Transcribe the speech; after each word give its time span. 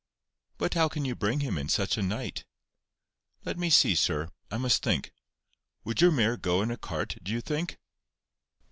"But 0.57 0.73
how 0.73 0.89
can 0.89 1.05
you 1.05 1.13
bring 1.15 1.41
him 1.41 1.59
in 1.59 1.69
such 1.69 1.95
a 1.95 2.01
night?" 2.01 2.43
"Let 3.45 3.55
me 3.59 3.69
see, 3.69 3.93
sir. 3.93 4.29
I 4.49 4.57
must 4.57 4.81
think. 4.81 5.11
Would 5.83 6.01
your 6.01 6.09
mare 6.09 6.37
go 6.37 6.63
in 6.63 6.71
a 6.71 6.77
cart, 6.77 7.17
do 7.21 7.31
you 7.31 7.39
think?" 7.39 7.77